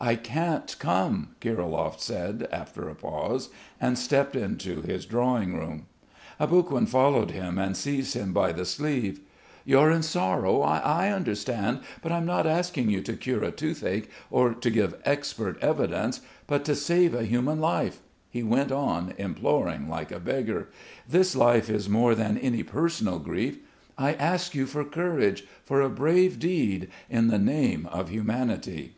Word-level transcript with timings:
"I 0.00 0.14
can't 0.14 0.74
come," 0.78 1.34
Kirilov 1.42 2.00
said 2.00 2.48
after 2.50 2.88
a 2.88 2.94
pause, 2.94 3.50
and 3.78 3.98
stepped 3.98 4.34
into 4.34 4.80
his 4.80 5.04
drawing 5.04 5.56
room. 5.58 5.84
Aboguin 6.40 6.86
followed 6.88 7.32
him 7.32 7.58
and 7.58 7.76
seized 7.76 8.14
him 8.14 8.32
by 8.32 8.52
the 8.52 8.64
sleeve. 8.64 9.20
"You're 9.66 9.90
in 9.90 10.02
sorrow. 10.02 10.62
I 10.62 11.10
understand. 11.12 11.80
But 12.00 12.12
I'm 12.12 12.24
not 12.24 12.46
asking 12.46 12.88
you 12.88 13.02
to 13.02 13.12
cure 13.12 13.44
a 13.44 13.50
toothache, 13.50 14.08
or 14.30 14.54
to 14.54 14.70
give 14.70 14.98
expert 15.04 15.58
evidence, 15.62 16.22
but 16.46 16.64
to 16.64 16.74
save 16.74 17.12
a 17.12 17.24
human 17.24 17.60
life." 17.60 18.00
He 18.30 18.42
went 18.42 18.72
on 18.72 19.12
imploring 19.18 19.86
like 19.90 20.10
a 20.10 20.18
beggar. 20.18 20.70
"This 21.06 21.36
life 21.36 21.68
is 21.68 21.90
more 21.90 22.14
than 22.14 22.38
any 22.38 22.62
personal 22.62 23.18
grief. 23.18 23.58
I 23.98 24.14
ask 24.14 24.54
you 24.54 24.64
for 24.64 24.82
courage, 24.82 25.44
for 25.62 25.82
a 25.82 25.90
brave 25.90 26.38
deed 26.38 26.88
in 27.10 27.28
the 27.28 27.38
name 27.38 27.84
of 27.92 28.08
humanity." 28.08 28.94